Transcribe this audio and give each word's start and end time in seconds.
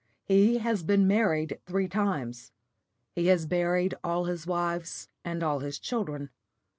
He 0.23 0.57
has 0.57 0.81
been 0.81 1.05
married 1.05 1.59
three 1.67 1.87
times; 1.87 2.51
he 3.13 3.27
has 3.27 3.45
buried 3.45 3.93
all 4.03 4.25
his 4.25 4.47
wives 4.47 5.07
and 5.23 5.43
all 5.43 5.59
his 5.59 5.77
children. 5.77 6.31